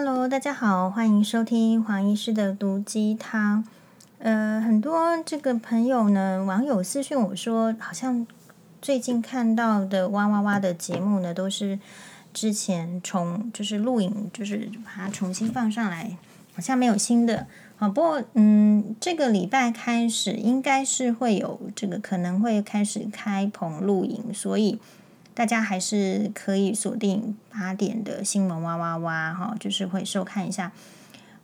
[0.00, 3.64] Hello，大家好，欢迎收听黄医师的毒鸡汤。
[4.20, 8.24] 呃，很多这个朋友呢，网友私讯我说，好像
[8.80, 11.80] 最近看到的哇哇哇的节目呢，都是
[12.32, 16.16] 之前重就是录影，就是把它重新放上来，
[16.54, 17.48] 好像没有新的。
[17.76, 24.78] 好，不过嗯，这个礼拜开始应该是会有这个，可能会开始开棚录影，所以
[25.38, 30.72] 大家还是可以锁定八点的新闻哇哇哇哈，就是会收看一下。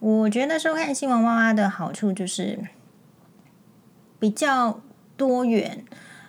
[0.01, 2.59] 我觉得收看新闻哇哇的好处就是
[4.19, 4.81] 比较
[5.17, 5.85] 多元，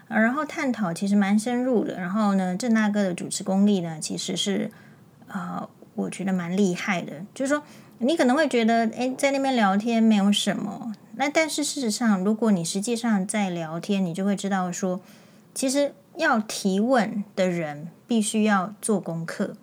[0.08, 2.00] 然后探讨其实蛮深入的。
[2.00, 4.70] 然后呢，郑大哥的主持功力呢，其实是
[5.28, 7.64] 呃，我觉得蛮厉害的，就是说。
[7.98, 10.94] 你可能会觉得，诶，在那边聊天没有什么。
[11.16, 15.00] 那但是事实上，如果你实际上在聊天，你就会知道说，
[15.54, 19.56] 其实要提问的人必须要做功课，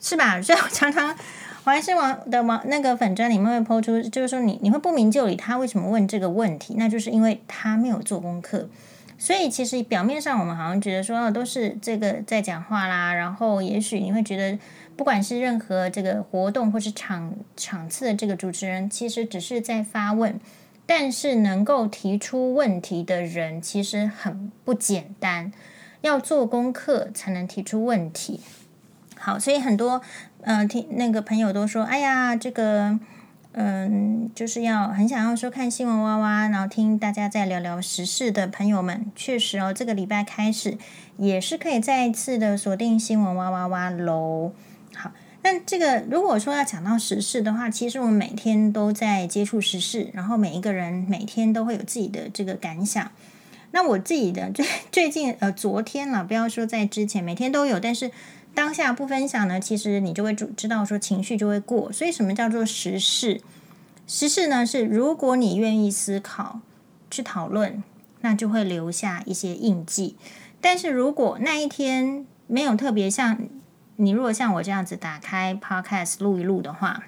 [0.00, 0.40] 是吧？
[0.40, 1.16] 所以我常常
[1.64, 6.74] 黄医师网的往那个粉专里面会抛出，就是说你你会不明就里，他为什么问这个问题？
[6.76, 8.68] 那就是因为他没有做功课。
[9.16, 14.58] 所以其实表面上我们好像觉得说，都是这个在讲话啦，然后也许你会觉得。
[14.96, 20.38] 不管是任何这个活动或是场场次的这个主持人，其实只是在发问，
[20.86, 25.52] 但是能够提出问题的人其实很不简单，
[26.04, 28.40] 要做功课才能提出问题。
[29.16, 30.02] 好，所以很多
[30.42, 32.98] 呃听那个朋友都说，哎呀，这个
[33.52, 40.76] 嗯，就是要很想要说看新闻哇哇，然后听大家在聊聊时事的朋友们，确实哦，这个礼拜开始
[41.16, 44.52] 也是可以再一次的锁定新闻哇哇哇喽。
[44.94, 45.10] 好，
[45.42, 53.10] 那这个如果说要讲到时事的话，其实我们每天都在接触时事，然后每一个人每天都会有自己的这个感想。
[53.74, 58.12] 那我自己的 最最近呃昨天了，不要说在之前，每天都有，但是
[58.54, 61.90] 当下不分享呢，其实你就会知道说情绪就会过。
[61.92, 63.40] 所以什么叫做时事？
[64.06, 66.60] 时事呢是如果你愿意思考
[67.10, 67.82] 去讨论，
[68.20, 70.16] 那就会留下一些印记。
[70.60, 73.38] 但是如果那一天没有特别像。
[73.96, 77.04] 你如果像我这样子打开 Podcast 录一录的话，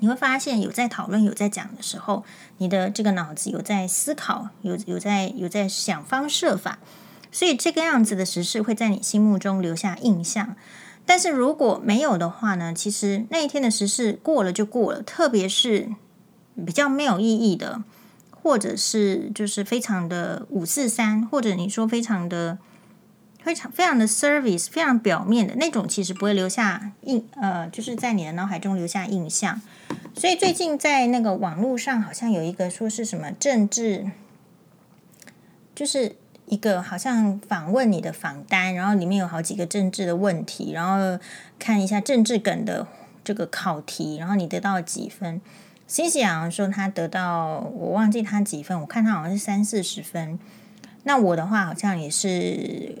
[0.00, 2.24] 你会发现有在讨论、有在讲的时候，
[2.58, 6.78] 你的这个脑子有在思考，有有在有在想方设法，
[7.30, 10.56] 所以这个样子的时事会在你心目中留下印象。
[11.06, 12.74] 但是如果没有的话呢？
[12.74, 15.94] 其实那一天的时事过了就过了，特别是
[16.66, 17.82] 比较没有意义的，
[18.30, 22.58] 或者是就是非常的五四三，或者你说非常的。
[23.42, 29.60] 非常非常的 service，非常表面的那种，其实不会留下印，呃，就是在你的脑海中留下印象。
[30.14, 34.10] 所以最近在那个网络上，好像有一个说是什么政治，
[35.74, 41.18] 就是一个好像访问你的访单，然后里面有好几个政治的问题，然后
[41.58, 42.86] 看一下政治梗的
[43.24, 45.40] 这个考题，然后你得到几分？
[45.86, 50.38] 新西亚说他得到，我忘记他几分，我看他好像是三四十分。
[51.04, 52.94] 那我的话好像也是，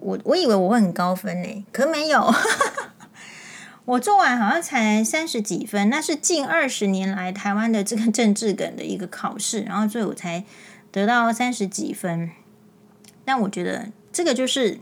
[0.00, 2.32] 我我以为我会很高分呢，可没有。
[3.84, 10.44] 我做完好像才三十几分，那是近二十年来台湾的这个政治梗的一个考试，然后所以我才
[10.90, 12.30] 得到三十几分。
[13.24, 14.78] 但我觉得这个就是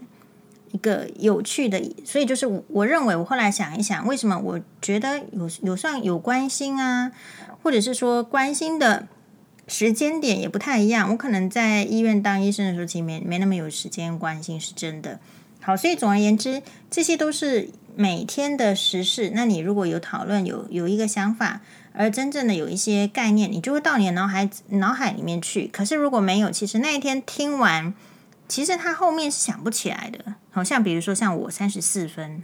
[0.71, 7.11] 一个有趣的，所以就是我认为我后来想一想，为什么我觉得有有算有关心啊，
[7.63, 9.09] 或者是说关心的。
[9.71, 15.21] 时间点也不太一样，我可能在医院当医生的时候，其实没没那么有时间关心，是真的。
[15.61, 16.61] 好，所以总而言之，
[16.91, 19.31] 这些都是每天的时事。
[19.33, 21.61] 那你如果有讨论，有有一个想法，
[21.93, 25.69] 而真正的有一些概念，你就会到你的脑海脑海里面去。
[25.69, 27.95] 可是如果没有，其实那一天听完，
[28.49, 30.35] 其实他后面是想不起来的。
[30.51, 32.43] 好像比如说像我三十四分。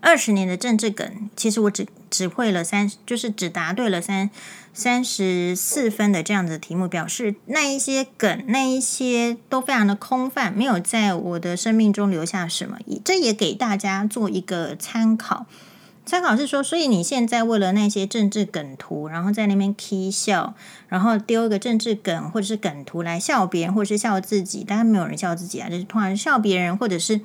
[0.00, 4.30] 二十年的政治梗，其实我只只会了三，就是只答对了三
[4.72, 12.78] 三十四分的这样子的题目，表示那一些梗，那一些都非常的空泛，没有在我的生命中留下什么。
[13.04, 15.44] 这也给大家做一个参考。
[16.06, 20.54] 参考是说，所以你现在为了那些政治梗图，然后在那边 k 笑，
[20.88, 27.20] 然后丢一个政治梗或者是梗图来笑别人，或者是笑自己，当然没有人笑自己啊，就是突然笑别人，或者是。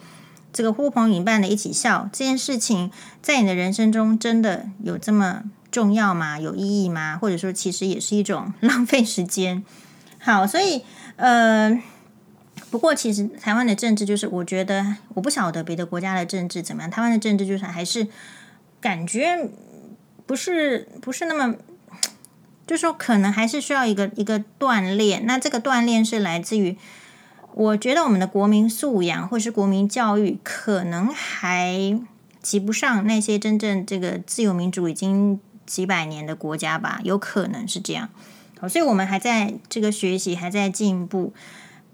[0.55, 2.89] 这个呼朋引伴的一起笑这件事情，
[3.21, 6.39] 在你的人生中真的有这么重要吗？
[6.39, 7.19] 有意义吗？
[7.21, 9.65] 或者说，其实也是一种浪费时间。
[10.17, 10.83] 好，所以
[11.17, 11.77] 呃，
[12.71, 18.07] 不过其实台湾的政治就是，我觉得我不晓得别的国家的政治怎么样，台湾的政治就是还是
[18.79, 19.49] 感觉
[20.25, 21.55] 不是不是那么，
[22.65, 25.25] 就说可能还是需要一个一个锻炼。
[25.25, 26.77] 那这个锻炼是来自于。
[27.57, 31.97] 我觉得我们的国民素养或是国民教育可能还
[32.41, 38.09] 及不上那些真正这个自由民主已经几百年的国家吧，有可能是这样。
[38.59, 41.31] 好，所以我们还在这个学习，还在进步。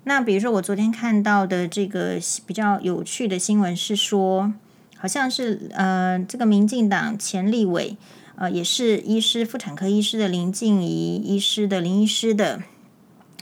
[0.05, 2.17] 那比如说，我昨天看到的这个
[2.47, 4.51] 比较有趣的新闻是说，
[4.97, 7.95] 好像是呃，这个民进党前立委
[8.35, 12.63] 呃，也是医师、妇产科医师的林静怡医师的林医师的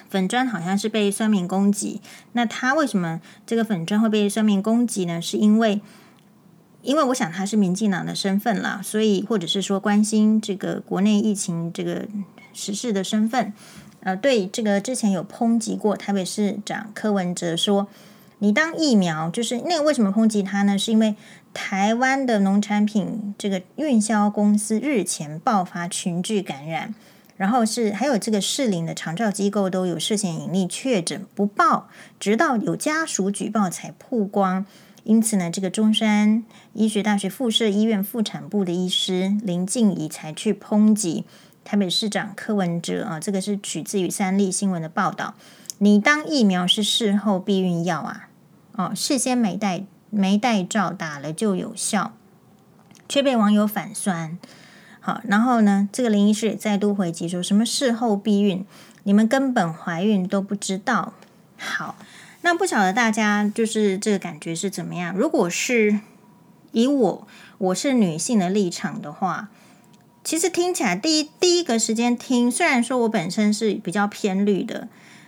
[0.10, 2.02] 粉砖，好像是被酸民攻击。
[2.34, 5.22] 那他为什么这个粉砖会被酸民攻击呢？
[5.22, 5.82] 是因为，
[6.82, 12.08] 因为我想他是民进党的身份啦，所以或者是说关心这个国内疫情这个
[12.54, 13.54] 时事的身份。
[14.02, 17.88] 呃，对这个之前有抨击过台北市长柯文哲说，
[18.40, 20.80] 你当疫苗就是那个为什么抨击他呢？
[20.80, 21.16] 是因为
[21.54, 26.96] 台湾的农产品这个运销公司日前爆发群聚感染，
[27.40, 31.88] 然后是还有这个适龄的长照机构都有涉嫌隐匿确诊不报，
[32.20, 34.66] 直到有家属举报才曝光。
[35.06, 36.44] 因此呢，这个中山
[36.74, 41.24] 医学大学附设医院妇产部的医师林静怡才去抨击。
[41.64, 45.36] 台北市长柯文哲啊，这个是取自于三立新闻的报道。
[45.78, 48.28] 你当疫苗是事后避孕药啊？
[48.74, 52.12] 哦，事先没带没带照打了就有效，
[53.08, 54.38] 却被网友反酸。
[55.00, 58.66] 好，然后呢，这个林医师也再度回击说，什么事后避孕？
[59.04, 61.14] 你们根本怀孕都不知道。
[61.58, 61.96] 好，
[62.42, 65.16] 那不晓得大家就是这个感觉是怎么样？
[65.16, 66.00] 如果是
[66.72, 69.50] 以我我是女性的立场的话。
[70.22, 74.88] 其实听起来，第一第一个时间听，虽然说我本身是比较偏绿的，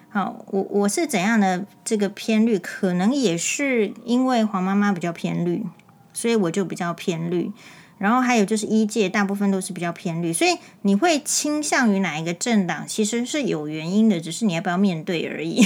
[0.10, 5.66] 好，我我是怎样的这个偏绿，可能也是因为黄妈妈比较偏绿，
[6.14, 7.52] 所以我就比较偏绿。
[8.02, 15.64] 然后还有就是一届大部分都是比较偏绿，所以你会倾向于哪一个政党，其实是有原因的，只是你要不要面对而已。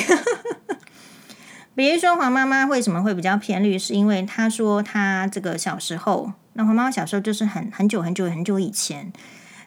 [1.73, 6.33] 比如说黄妈妈为什么会比较偏绿，是因为她说她这个小时候。
[6.57, 9.13] 那黄妈妈小时候就是很很久很久很久以前，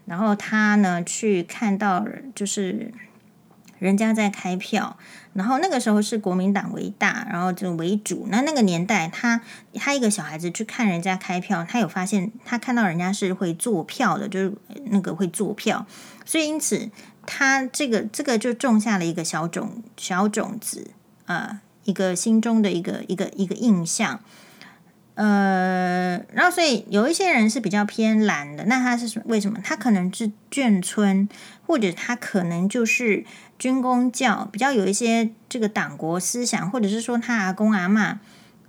[0.04, 2.92] 然后她呢去看到就是
[3.78, 4.96] 人家在开票，
[5.32, 8.26] 然后那个时候是国民党为大，然后就为主。
[8.30, 9.40] 那那个年代，他
[9.74, 14.52] 他一个小孩子去看人家开票，他有发现他看到人家是会做票的，就是
[14.86, 15.86] 那个会做票，
[16.24, 16.90] 所以因此
[17.26, 20.90] 他这个这个就种下了一个小种小种子
[21.26, 24.20] 啊、呃，一个心中的一个一个一个印象。
[25.14, 29.58] 呃，然后所以有一些人是比较偏蓝的，那他是为什么？
[29.64, 31.28] 他可能是眷村，
[31.68, 33.24] 或者他可能就是
[33.58, 38.18] 军公教，比较有一些这个党国思想，或者是说他阿公阿妈，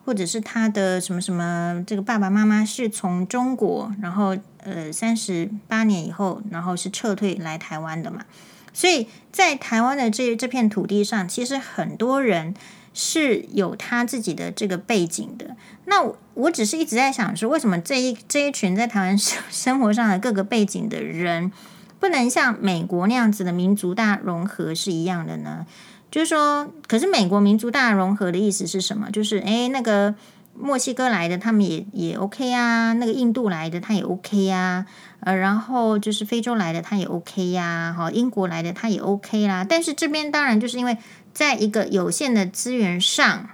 [0.05, 8.25] 或者是他的什么什么这个爸爸妈妈是从中国，然后呃三十八年以后，然后是撤退来台湾的嘛，
[8.73, 12.53] 所以在台湾的这这片土地上，其实很多人。
[12.91, 15.55] 是有他自己的这个背景的。
[15.85, 21.51] 那我，我只是一直在想说，为什么这一这一群在台湾生生活上的各个背景的人，
[21.99, 25.65] 不能像美国那样子的民族大融合是一样的呢？
[26.09, 29.11] 就是说，可是美国民族大融合的意思是什么？
[29.11, 30.15] 就是诶，那个
[30.57, 34.85] 墨西哥来的他们也也 OK 啊，那个印度来的他也 OK 呀，
[35.19, 39.65] 呃，然后就是非洲来的他也 OK 呀，好，英国来的他也 OK 啦。
[39.67, 40.97] 但是这边当然就是因为。
[41.31, 43.49] 在一个有限的资源上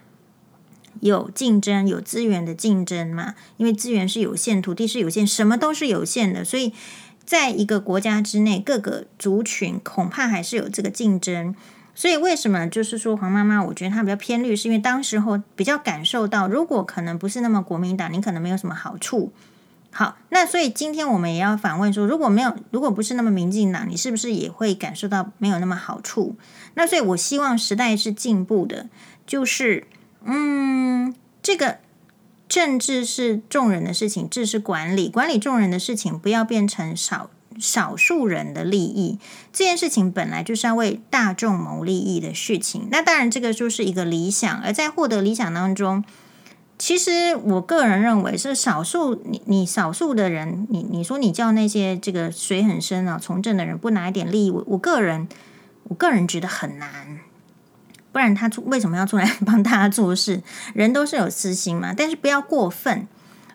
[1.01, 3.35] 有竞争，有资源的竞争嘛？
[3.57, 6.73] 因为资源是有限，土地是有限，什么都是有限的，所以
[7.25, 11.55] 在一个国家之内，各个族群恐怕还是有这个竞争。
[11.93, 19.31] 所以为什么就是说黄妈妈，我觉得她比较偏绿，是因为当时候比较感受到，如果可能不是那么国民党，你可能没有什么好处。
[19.91, 26.35] 好，那所以今天我们也要反问说，如果没有，如果不是那么民进党，你是不是也会感受到没有那么好处？
[26.73, 28.87] 那所以我希望时代是进步的，
[29.25, 29.87] 就是
[30.25, 31.77] 嗯，这个
[32.47, 39.17] 政治是众人的事情，治是管理，管理众人的事情，不要变成少少数人的利益。
[39.51, 42.87] 这件事情本来就是要为大众谋利益的事情。
[42.91, 46.03] 那当然，这个就是一个理想，而在获得理想当中。
[46.77, 55.25] 其实我个人认为是少数，你你少数的人，你你说你叫那些这个水很深啊，从政的人不拿一点利益，我我个人
[55.83, 57.21] 我个人觉得很难，
[58.15, 60.41] 不然他出为什么要出来 帮大家做事？
[60.73, 63.05] 人都是有私心嘛，但是不要过分，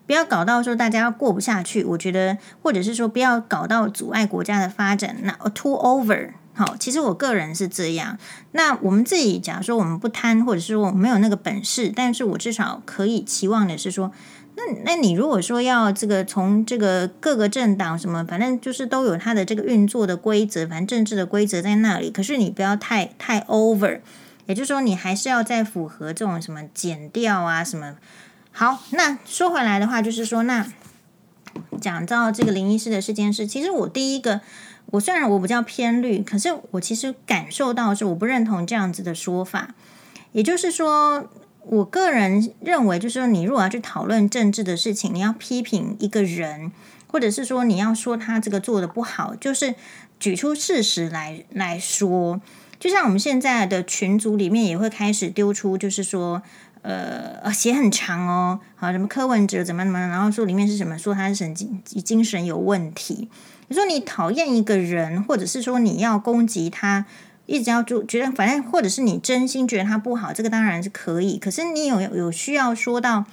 [0.07, 1.83] 不要搞到说大家过不下去。
[1.83, 6.33] 我觉得，或者是说不要搞到阻碍国家的发展，那 too over。
[6.52, 8.19] 好，其实我个人是这样。
[8.52, 14.12] 那我们自己，假如说我们不贪，或者是说我们没有那个本事，但是我至少可以期望的是说，
[14.57, 22.11] 那那你如果说要这个从这个各个政党什么，反正就是都有它的这个运作的规则，反正政治的规则在那里。
[22.11, 24.00] 可是你不要太太 over，
[24.50, 27.95] 也就是说你还是要再符合这种什么减调啊什么。
[28.50, 30.66] 好，那说回来的话，就是说，那
[31.80, 34.40] 讲到这个林医师的这件事，其实我第一个，
[34.87, 39.73] 我虽然我比较偏绿，可是我其实感受到是，我不认同这样子的说法。
[40.33, 41.30] 也就是说，
[41.62, 46.73] 我个人认为，就是说，你如果要去讨论政治的事情，你要批评一个人，
[47.07, 49.76] 或者是说你要说他这个做的不好，就是
[50.19, 52.40] 举出事实来来说。
[52.80, 56.40] 就像我们现在的群组里面也会开始丢出，就是说，
[56.80, 63.28] 呃，写很长哦，好，什么柯文哲怎么怎么，然后说里面是什么，说他是神经精神有问题。
[63.68, 67.04] 你说你讨厌一个人，或者是说你要攻击他，
[67.44, 71.37] 一直要就觉得反正，或者是你真心觉得他不好，这个当然是可以。
[71.37, 73.26] 可是你有有需要说到，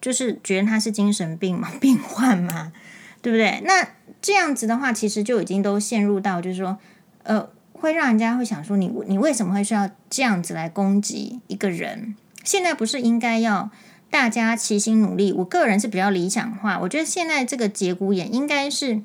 [0.00, 2.72] 就是觉得他是精神病嘛， 病患嘛，
[3.20, 3.60] 对不对？
[3.66, 3.86] 那
[4.22, 6.78] 这样子的话，其实就已经都陷入到，就是说，
[7.24, 7.50] 呃。
[7.84, 12.16] 会让人家会想说，你你为什么会需要这样子来攻击一个人？
[12.42, 13.70] 现在不是应该要
[14.08, 15.34] 大家齐心努力？
[15.34, 19.02] 我个人是比较理想化，我觉得现在这个节骨眼应该是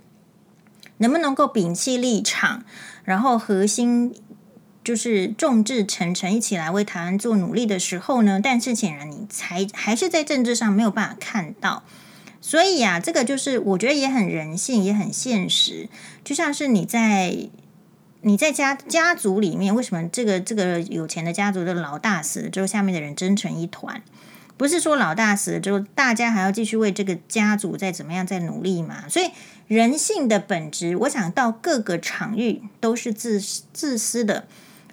[0.99, 2.63] 能不能够摒弃立场，
[3.03, 4.15] 然后核心
[4.81, 8.39] 就是众志成城一起来为台湾做努力的时候呢？
[8.41, 11.83] 但是显然你才还是在政治上没有办法看到，
[12.39, 15.89] 所以啊，这个就是我觉得也很人性，也很现实，
[16.23, 17.49] 就像是你在。
[18.21, 24.01] 你在家家族里面，为什么这个这个有钱的家族的老大死了之后，下面的人争成一团？
[24.57, 29.07] 不是说老大死了之后，大家还要继续为这个家族再怎么样再努力嘛？
[29.07, 29.31] 所以
[29.67, 33.39] 人性的本质，我想到各个场域都是自
[33.71, 34.45] 自私的。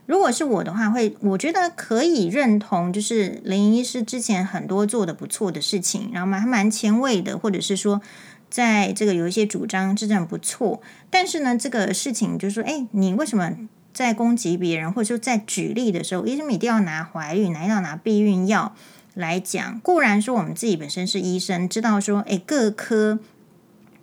[0.07, 8.01] 如果是我的话，会我觉得可以认同，就是林医师之前很多做的不错的事情，然后蛮还蛮前卫的，或者是说。
[8.49, 13.53] 在这个有一些主张，是这样不错，但是呢，这个事情就是说，哎，你为什么
[13.93, 18.75] 在攻击别人，或者说在举例的时候，为什么一定要拿怀孕，来要拿避孕药
[19.15, 19.81] 来讲？
[19.81, 23.19] 固然说我们自己本身是医生，知道说，哎，各科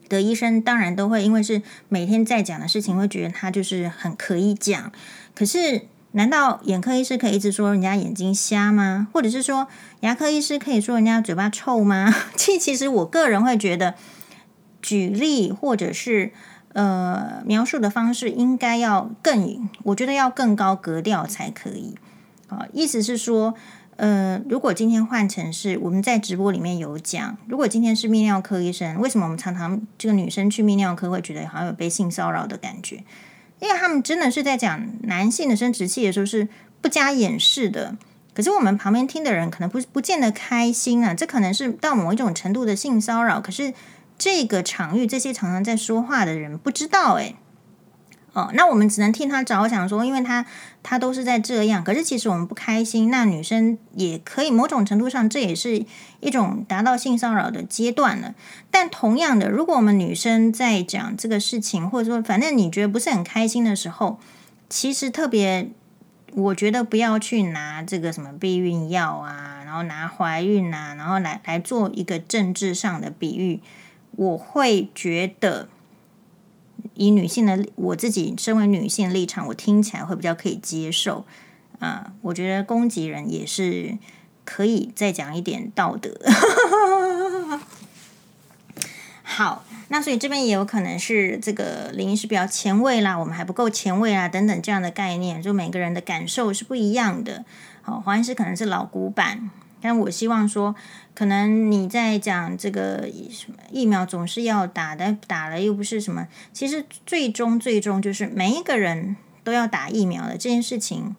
[0.09, 4.91] 的医生当然都会，因为是每天在讲的事情，会觉得他就是很可以讲。
[5.33, 9.07] 可是，难道眼科医师可以一直说人家眼睛瞎吗？
[9.13, 9.67] 或者是说
[10.01, 12.13] 牙科医师可以说人家嘴巴臭吗？
[12.35, 13.95] 其其实我个人会觉得。
[14.83, 16.33] 举例或者是
[16.73, 21.95] 呃描述的方式，应该要更，我觉得要更高格调才可以。
[22.49, 23.55] 啊，意思是说，
[23.95, 33.03] 呃，如果今天换成是我们在直播里面有讲，如果今天是泌尿科医生，为什么我们常常这个女生去泌尿科会觉得好像有被性骚扰的感觉？
[33.59, 36.49] 因为他们真的是在讲男性的生殖器的时候是
[36.81, 37.95] 不加掩饰的，
[38.35, 43.73] 可是我们旁边听的人可能不不见得开心啊，这可能是到某一种程度的性骚扰，可是。
[44.23, 47.35] 这个场域，这些常常在说话的人不知道诶，
[48.31, 50.45] 哦，那我们只能替他着想说，因为他
[50.81, 53.11] 他都是在这样，可是其实我们不开心。
[53.11, 55.85] 那女生也可以某种程度上，这也是
[56.21, 58.33] 一种达到性骚扰的阶段了。
[58.71, 64.21] 但同样的，如果我们女生在讲这个事情，或者说反正你觉得不是很开心的时候，
[64.69, 65.69] 其实特别，
[66.31, 73.59] 我觉得不要去拿这个什么避孕药啊，然后拿怀孕啊，然后来来做一个政治上的比喻。
[74.15, 75.67] 我会觉得，
[76.93, 81.25] 以女性的我自己身为女性立场，我听起来会比较可以接受。
[81.79, 83.97] 啊、我觉得攻击人也是
[84.45, 86.17] 可以再讲一点道德。
[89.21, 97.43] 好，那所以这边也有可能是这个林医师比较前卫啦，我们还不够前卫啊，等等这样的概念，就每个人的感受是不一样的。
[97.81, 99.49] 好，黄医师可能是老古板。
[99.85, 100.73] 但我希望说，
[101.13, 106.25] 可能你在讲这个什么疫苗总是要打的，打了又不是什么。
[106.53, 111.17] 其实最终最终就是每一个人都要打疫苗的这件事情，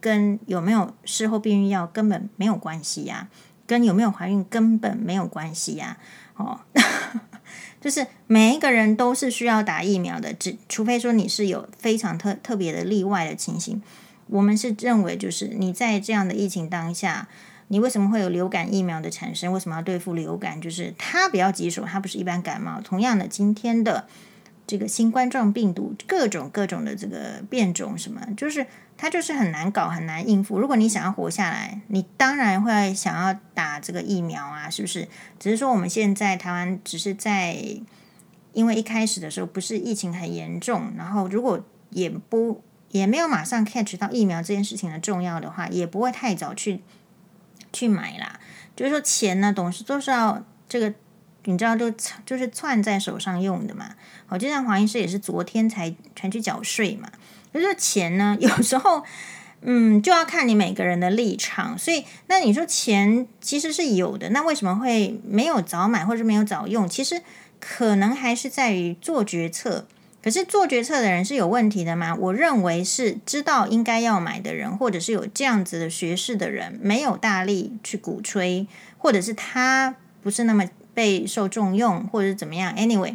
[0.00, 3.28] 跟有没有事后避孕药根本没有关系呀，
[3.66, 5.98] 跟有没有怀孕根本没有关系呀。
[6.36, 6.60] 哦，
[7.82, 13.82] 就是每一个人都是需要打疫苗的，只除非说你是有非常特特别的例外的情形。
[14.28, 17.28] 我们是认为，就是你在这样的疫情当下。
[17.68, 19.52] 你为什么会有流感疫苗的产生？
[19.52, 20.60] 为什么要对付流感？
[20.60, 22.80] 就是它比较棘手，它不是一般感冒。
[22.80, 24.06] 同样的，今天的
[24.66, 30.60] 这个新冠状病毒，各种各种的这个变种，什么，就是它就是很难搞，很难应付。
[30.60, 35.08] 如果你想要活下来，你当然会想要打这个疫苗啊，是不是？
[35.40, 37.56] 只是说我们现在台湾只是在，
[38.52, 46.80] 因为一开始的时候不是疫情很严重，然后如果也不也没有马上 catch 到疫苗这件事情的重要的话，也不会太早去。
[47.76, 48.40] 去买啦，
[48.74, 50.94] 就是说钱呢，董事都是要这个，
[51.44, 51.90] 你知道，就
[52.24, 53.90] 就是攒在手上用的嘛。
[54.26, 57.10] 好，就像黄医师也是昨天才才去缴税嘛。
[57.52, 59.02] 就是钱呢， 有时候
[59.60, 61.76] 嗯，就要看你每个人的立场。
[61.76, 66.88] 所以，那你说钱其实是有的，那为什么会没有早买或者没有早用？
[66.88, 67.22] 其实
[67.60, 69.86] 可能还是在于做决策。
[70.26, 72.12] 可是做决策的人是有问题的吗？
[72.16, 78.66] 我认为是知道应该要买的人，或者是有这样子的学识的人，没有大力去鼓吹，
[78.98, 82.74] 或者是他不是那么备受重用，或者是怎么样。
[82.74, 83.14] Anyway，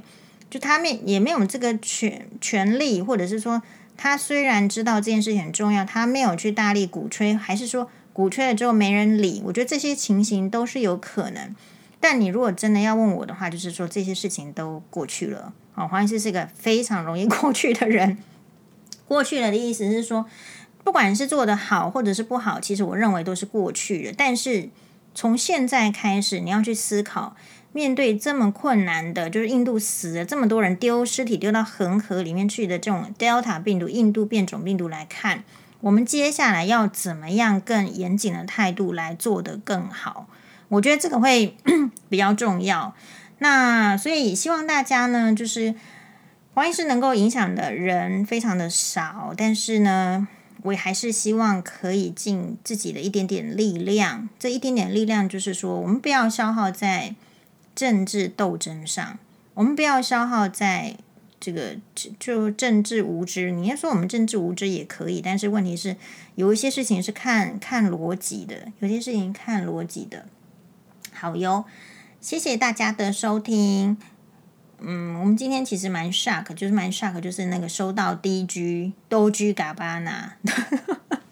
[0.50, 3.62] 就他们也没有这个权权利，或者是说。
[3.98, 9.44] 他虽然知道这件事情很重要，他没有去大力鼓吹，还是说鼓吹了之后没人理？
[9.46, 11.56] 我觉得这些情形都是有可能。
[12.02, 15.54] 但你如果真的要问我的话，就是说这些事情都过去了。
[15.74, 18.18] 好，黄医师是一个非常容易 过去的人。
[19.08, 20.26] 过去了的意思是说，
[20.84, 24.14] 不管是做得好或者是不好，其实我认为都是过去了。
[24.18, 24.70] 但是
[25.16, 27.38] 从现在开始，你要去思考。
[27.74, 35.46] 面对这么困难的，就是印度死了这么多人，丢尸体丢到恒河里面去的这种 Delta 病毒、印度变种病毒来看，
[35.80, 40.28] 我们接下来要怎么样更严谨的态度来做得更好？
[40.72, 41.56] 我觉得这个会
[42.10, 42.96] 比较重要。
[43.38, 45.76] 那所以希望大家呢，就是
[46.54, 50.28] 黄医师能够影响的人非常的少，但是呢，
[50.64, 54.30] 我还是希望可以尽自己的一点点力量。
[54.40, 57.16] 这一点点力量就是说，我们不要消耗在。
[57.74, 59.18] 政治斗争上，
[59.54, 60.98] 我们不要消耗在
[61.40, 61.78] 这个
[62.20, 63.50] 就政治无知。
[63.50, 65.96] 你要说我们政治无知也可以，但是问题是
[66.36, 70.26] 有一些事情是看看逻辑的，有些事情看逻辑的。
[71.22, 71.66] 好哟，
[72.20, 73.96] 谢谢大家的收听。
[74.80, 80.32] 嗯，我们今天其实蛮 shock，就是蛮 shock，就是那个收到 DG Dolce Gabbana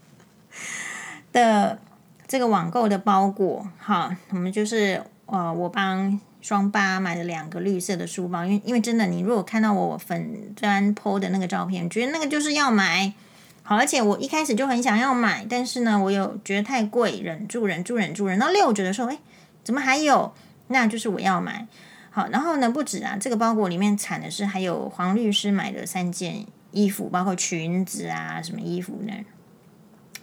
[1.34, 1.80] 的
[2.28, 3.68] 这个网购的包裹。
[3.80, 6.20] 好，我们就是呃，我帮。
[6.42, 13.14] 双八买了两个绿色的书包，因为因为真的，你如果看到我粉专 po 的那个照片，觉得那个就是要买，
[13.62, 19.18] 好，而且我一开始就很想要买，但是呢，我又觉得太贵，忍住忍住忍住，忍到六折的时候，哎，
[19.64, 20.34] 怎么还有？
[20.68, 21.68] 那就是我要买，
[22.12, 29.14] 好，然后呢，不止啊，这个包裹里面产的是还有黄律师买的三件衣服，包括裙子啊，什么衣服呢？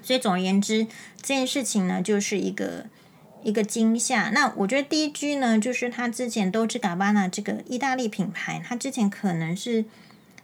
[0.02, 0.86] 所以总而言之，
[1.20, 2.86] 这件事情呢，就是一个。
[3.42, 4.30] 一个惊吓。
[4.30, 9.84] 那我觉得 DG 呢，就是他之前 Dolce Gabbana 这个意大利品牌，他之前可能是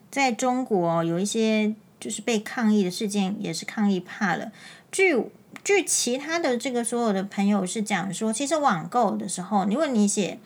[0.09, 4.53] 在中国有一些就是被抗议的事件，也是抗议怕了。
[4.93, 5.17] 据
[5.65, 10.39] 据其他的这个所有的朋友是讲说，其实网购的时候，如果你写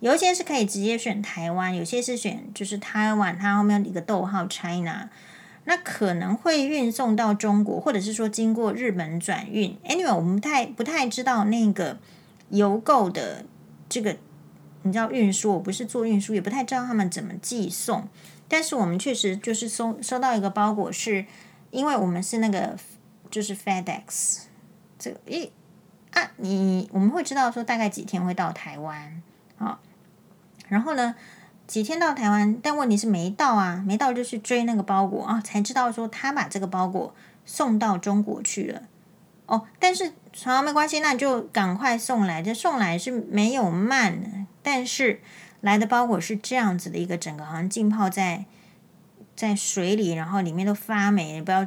[0.00, 5.10] 有一些是可以直接选台湾，有些是选就是台湾，它后面一个逗号 China。
[5.64, 9.76] 那可能会运送到中国，或者是说经过日本转运。
[9.86, 11.98] Anyway，我们不太不太知道那个
[12.50, 13.44] 邮购的
[13.88, 14.16] 这个
[14.82, 18.08] 你知道运输，我不是做运输，也不太知道他们怎么寄送。
[18.48, 21.24] 但是我们确实就是收收到一个包裹，是
[21.70, 22.76] 因为我们是那个
[23.32, 24.42] 就是 FedEx
[24.96, 25.50] 这个诶
[26.12, 29.20] 啊，你我们会知道说大概几天会到台湾
[29.58, 29.80] 啊，
[30.68, 31.16] 然后呢？
[31.64, 37.14] 几天到台湾，但问题是没到啊，没到就去追那个包裹啊，才知道说他把这个包裹
[37.46, 38.82] 送到中国去了。
[39.46, 40.12] 哦，但是
[40.44, 42.42] 好没关系，那就赶快送来。
[42.42, 45.22] 这送来是没有慢，但是
[45.62, 48.44] 来的包裹是这样子的一个整个好像浸泡在
[49.34, 51.66] 在水里，然后里面都发霉，不要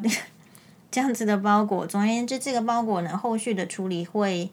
[0.95, 1.85] 这样子的包裹。
[1.85, 4.49] 总而言之，这个包裹呢，后续的处理会。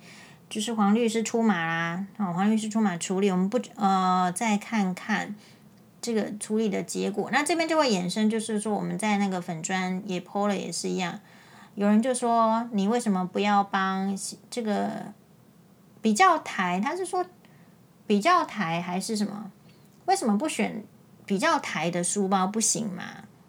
[0.51, 5.35] 就是黄律师出马啦，好，黄律师出马处理，我们不呃再看看
[6.03, 7.31] 这个处理的结果。
[7.33, 11.21] 那这边就会衍生，就是说我们在那个粉砖也 po 了，也是一样。
[11.75, 14.19] 有人就说你为什么不要帮
[14.51, 15.15] 这个
[16.03, 16.79] 比较台？
[16.85, 17.25] 他是说
[18.07, 19.51] 比较台还是什么？
[20.05, 20.85] 为什么不选
[21.25, 23.05] 比较台的书包不行吗？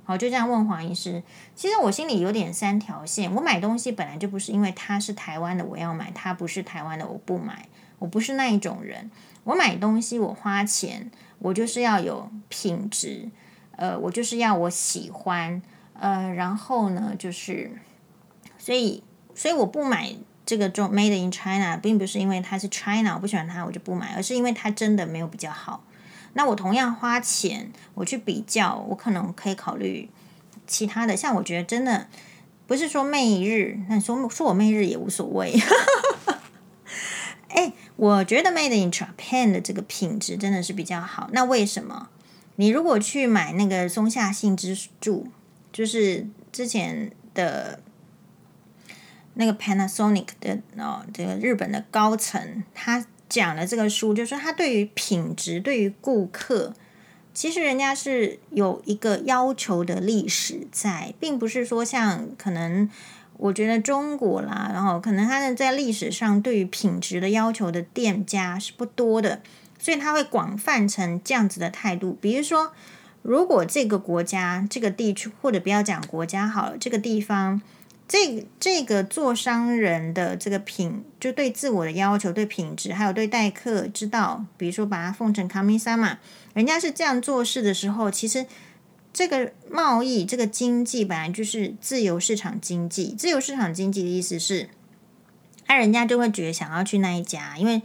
[0.05, 1.23] 好，就这样问黄医师。
[1.55, 3.33] 其实我心里有点三条线。
[3.33, 7.67] 我买东西本来就不是因为它是台湾的我要买，它不是台湾的我不买。
[7.99, 9.09] 我不是那一种人。
[9.45, 13.29] 我买东西我花钱，我就是要有品质，
[13.77, 15.61] 呃，我就是要我喜欢，
[15.93, 17.71] 呃，然后呢，就是
[18.57, 20.13] 所以所以我不买
[20.45, 25.83] 这个中 Made in China，并不是因为它是 China，我不喜欢它我就不买，而是因为它真的没有比较好。
[26.33, 30.09] 那我同样花钱，我去比较，我可能可以考虑
[30.65, 31.15] 其他的。
[31.15, 32.07] 像我觉得真的
[32.65, 35.53] 不是说媚日，那说说我媚日也无所谓。
[37.49, 41.29] 哎，我觉得 Made in Japan 的这个品质真的是比较好。
[41.33, 42.09] 那为什么？
[42.55, 45.27] 你如果去买那个松下幸之助，
[45.71, 47.79] 就是之前的
[49.35, 53.05] 那个 Panasonic 的哦，这个日本的高层，他。
[53.33, 56.71] 讲了这个书，就是他对于品质、对于顾客，
[57.33, 62.87] 其实人家是有一个要求的历史在，并不是说像可能
[63.37, 69.41] 我觉得中国啦，然后可能他们在历史上对于品质的要求的店家是不多的，
[69.79, 72.15] 所以他会广泛成这样子的态度。
[72.21, 72.71] 比如说，
[73.23, 77.59] 如果这个国家、这个地区，或者不要讲国家好了，这个地方，
[78.07, 86.19] 这这个做商人的这个品，就对自我的要求、对品质，还有对待客之道，比如说把它奉成神様嘛，
[86.53, 88.45] 人家是这样做事的时候，其实。
[89.15, 93.13] 这个贸易，这个经济本来就是自由市场经济。
[93.15, 94.69] 自由市场经济的意思是，
[95.67, 97.83] 那人家就会觉得想要去那一家，因为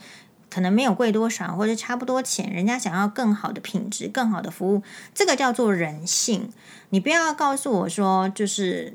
[0.49, 4.83] 可能没有贵多少，或者差不多钱，人家想要更好的品质、更好的服务，
[5.15, 6.51] 这个叫做人性。
[6.89, 8.95] 你不要告诉我说，就是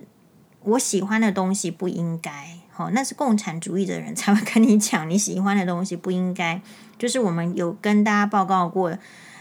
[0.64, 6.62] 我喜欢的东西不应该，好， 那是共产主义的人才会跟你讲你喜欢的东西不应该。
[6.98, 8.98] 就是我们有跟大家报告过。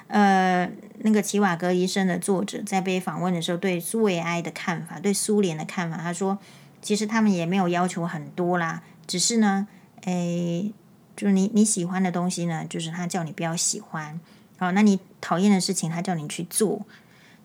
[0.08, 6.38] 呃，那个齐瓦戈医生的作者在被访问的时候，对苏维埃的看法，对苏联的看法，他说，
[6.82, 9.66] 其实他们也没有要求很多啦，只是呢，
[10.02, 10.70] 诶，
[11.16, 14.20] 就是你你喜欢的东西呢，就是他叫你不要喜欢，
[14.58, 16.82] 好，那你讨厌的事情，他叫你去做，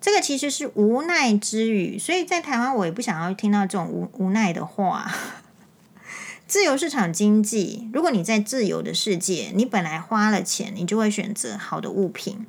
[0.08, 5.13] 这个其实是无奈之语，所以在台湾，我也不想要听到这种无无奈的话。
[6.48, 12.46] 自由市场经济，如果你在自由的世界，你本来花了钱，你就会选择好的物品。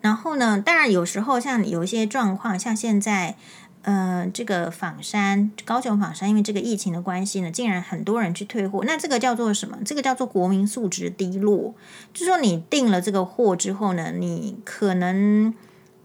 [0.00, 3.36] 然后呢，当然有时候像有一些状况，像现在，
[3.82, 8.82] 呃，这个仿山、高雄仿山，因为这个疫情的关系呢，竟然很多人去退货。
[8.86, 9.76] 那这个叫做什么？
[9.84, 11.74] 这个叫做国民素质低落。
[12.14, 15.54] 就说你订了这个货之后呢，你可能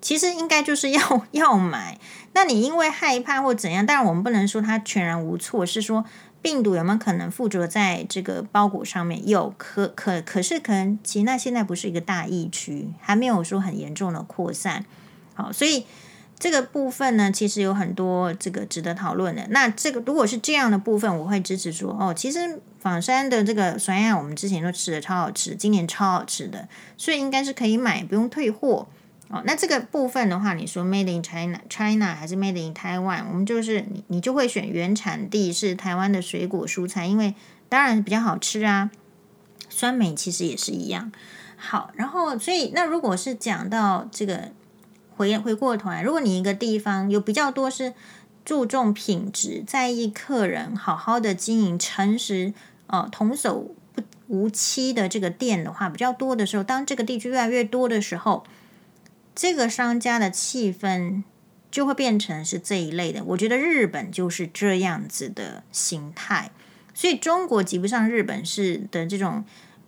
[0.01, 1.99] 其实应该就是要 要买，
[2.33, 6.05] 那你因为害怕或怎样，当然我们不能说它全然无错，是说。
[6.41, 9.27] 病毒有没有可能附着在这个包裹上面？
[9.27, 14.85] 有，可可可是可能，其实那现在不是一个大疫区，还没有说很严重的扩散。
[15.33, 15.87] 好，所以
[16.37, 19.47] 这个部分呢，其实有很多这个值得讨论的。
[19.49, 28.87] 那这个如果是这样的部分，我会支持说，哦，其实仿山的这个酸鸭，我们之前都吃的超好吃，今年超好吃的，所以应该是可以买，不用退货。
[29.27, 33.25] 哦，那这个部分的话，你说 Made in China China 还是 Made in Taiwan？
[33.27, 37.33] 我们就是你，你就会选原产地是台湾的水果蔬菜，因为
[37.67, 38.91] 当然比较好吃啊。
[39.67, 41.11] 酸梅其实也是一样。
[41.57, 44.51] 好，然后所以那如果是讲到这个
[45.17, 47.95] 回回过头来，如果你一个地方有比较多是
[48.45, 52.53] 注重品质、在意客人、好好的经营、诚实、
[52.85, 58.43] 哦童叟不无欺的这个店的话，比较多的时候，当这个地区越来越多的时候。
[59.35, 61.23] 这个商家的气氛
[61.69, 63.21] 就会变成是这一类的。
[63.25, 66.51] 我觉得日本就是这样子的形态，
[66.93, 69.43] 所以中国及不上日本式的这种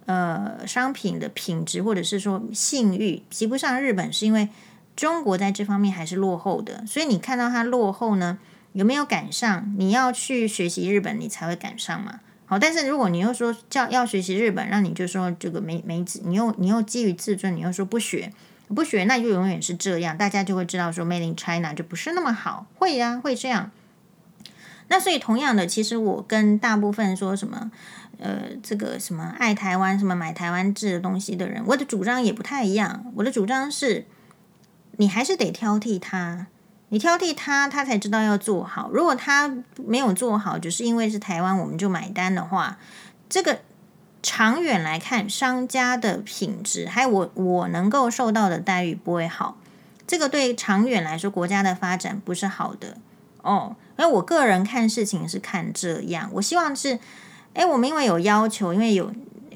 [0.05, 4.49] 呃商品的品质，或者是说信誉及不上日本，是因为
[4.97, 6.85] 中国在这方面还是落后的。
[6.85, 8.37] 所以你看到它落后呢，
[8.73, 9.73] 有没有赶上？
[9.77, 12.19] 你要去学习日本，你才会赶上嘛。
[12.45, 18.33] 好，但是如果你又说叫要学习日本，让你就说这个没没你又你又基于自尊，你又说不学。
[18.73, 23.71] 不学，那就永远是这样，大家就会知道说 Made in China 就不是那么好，会呀、啊，会这样。
[24.89, 27.71] 那所以同样的，其实我跟大部分说什么，
[28.19, 33.05] 呃，这个什么爱台湾、什么买台湾制的东西的人，我的主张也不太一样。
[33.15, 34.05] 我的主张是，
[34.97, 36.47] 你还是得挑剔他，
[36.89, 38.89] 你挑剔他，他才知道要做好。
[38.91, 39.53] 如果他
[39.85, 42.77] 没有做好，只是因为是台湾我们就买单的话，
[43.29, 43.59] 这个。
[44.29, 49.55] 长远来看，商家的品质还有我我能够受到的待遇不会好，
[50.05, 52.97] 这个对长远来说国家的发展不是好的
[53.41, 53.77] 哦。
[53.97, 56.99] 因为我个人看事情是看这样，我希望是，
[57.53, 59.09] 哎，我们因为有要求，因为有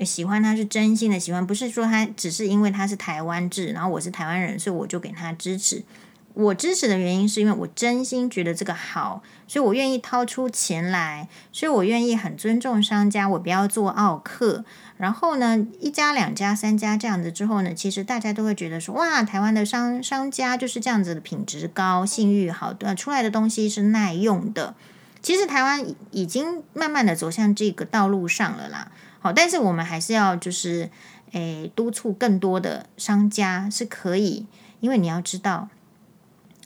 [0.06, 5.84] 喜欢他是真心的喜欢，不是说他只是因为他是台湾制，然后我是台湾人，所以我就给他支持。
[6.34, 14.64] 我支持的原因是因为我真心觉得这个好，所以我愿意掏出钱来，所以我愿意很尊重商家，我不要做奥客。
[14.98, 24.76] 然后呢，一家、两家、三家这样子之后呢，其实大家都会觉得说，哇，台湾的商商家就是这样子的品质高、信誉好的，出来的东西是耐用的。
[25.22, 28.92] 其实台湾已经慢慢的走向这个道路上了啦。
[29.20, 30.90] 好，但是我们还是要就是，
[31.32, 34.46] 诶，督促更多的商家是可以，
[34.80, 35.70] 因为你要知道。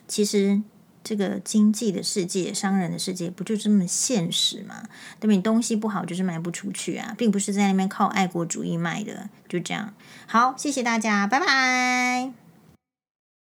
[0.08, 0.62] 其实，
[1.04, 4.84] 这个经济的世界、商人的世界，不就这么现实吗？
[5.20, 5.34] 对吧？
[5.34, 9.94] 你东西不好，就是卖不出去啊，并不是在那边靠爱国主义卖的，就这样。
[10.28, 12.45] 好，谢谢大家，拜拜。